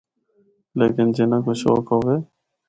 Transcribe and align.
لیکن 0.79 1.07
جنّا 1.15 1.37
کو 1.45 1.53
شوق 1.61 1.85
ہوّے۔ 1.93 2.17